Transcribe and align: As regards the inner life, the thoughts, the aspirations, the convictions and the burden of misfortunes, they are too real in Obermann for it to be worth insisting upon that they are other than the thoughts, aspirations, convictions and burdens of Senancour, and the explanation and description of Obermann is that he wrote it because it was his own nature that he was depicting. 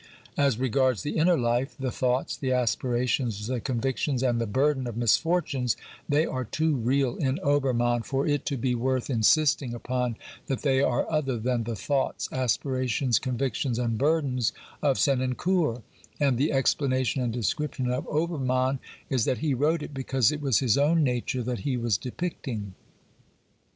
As 0.35 0.57
regards 0.57 1.03
the 1.03 1.15
inner 1.17 1.37
life, 1.37 1.75
the 1.79 1.91
thoughts, 1.91 2.35
the 2.35 2.51
aspirations, 2.51 3.45
the 3.45 3.59
convictions 3.59 4.23
and 4.23 4.41
the 4.41 4.47
burden 4.47 4.87
of 4.87 4.97
misfortunes, 4.97 5.77
they 6.09 6.25
are 6.25 6.43
too 6.43 6.73
real 6.73 7.17
in 7.17 7.37
Obermann 7.43 8.01
for 8.01 8.25
it 8.25 8.43
to 8.47 8.57
be 8.57 8.73
worth 8.73 9.11
insisting 9.11 9.75
upon 9.75 10.17
that 10.47 10.63
they 10.63 10.81
are 10.81 11.07
other 11.11 11.37
than 11.37 11.65
the 11.65 11.75
thoughts, 11.75 12.27
aspirations, 12.31 13.19
convictions 13.19 13.77
and 13.77 13.99
burdens 13.99 14.53
of 14.81 14.97
Senancour, 14.97 15.83
and 16.19 16.35
the 16.39 16.51
explanation 16.51 17.21
and 17.21 17.31
description 17.31 17.87
of 17.91 18.07
Obermann 18.07 18.79
is 19.07 19.25
that 19.25 19.37
he 19.37 19.53
wrote 19.53 19.83
it 19.83 19.93
because 19.93 20.31
it 20.31 20.41
was 20.41 20.61
his 20.61 20.79
own 20.79 21.03
nature 21.03 21.43
that 21.43 21.59
he 21.59 21.77
was 21.77 21.99
depicting. 21.99 22.73